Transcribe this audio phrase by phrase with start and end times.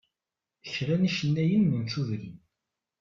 [0.73, 2.37] Kra n yicennayen n tudrin.